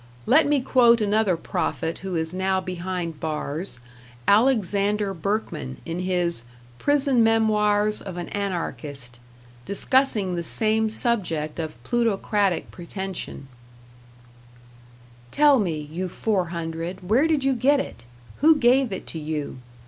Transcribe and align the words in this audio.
Let 0.25 0.47
me 0.47 0.61
quote 0.61 0.99
another 0.99 1.37
prophet 1.37 1.99
who 1.99 2.15
is 2.15 2.33
now 2.33 2.59
behind 2.59 3.19
bars 3.19 3.79
Alexander 4.27 5.13
Berkman, 5.13 5.77
in 5.85 5.99
his 5.99 6.43
"Prison 6.79 7.23
Memoirs 7.23 8.01
of 8.01 8.17
an 8.17 8.27
Anarchist", 8.29 9.19
discussing 9.63 10.33
the 10.33 10.41
same 10.41 10.89
subject 10.89 11.59
of 11.59 11.75
plutocratic 11.83 12.71
pretension: 12.71 13.47
Tell 15.29 15.59
me, 15.59 15.79
you 15.79 16.09
four 16.09 16.45
hundred, 16.45 17.07
where 17.07 17.27
did 17.27 17.43
you 17.43 17.53
get 17.53 17.79
it? 17.79 18.05
Who 18.37 18.55
gave 18.55 18.91
it 18.91 19.05
to 19.05 19.19
you? 19.19 19.59